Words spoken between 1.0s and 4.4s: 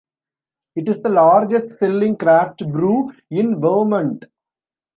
the largest selling craft-brew in Vermont.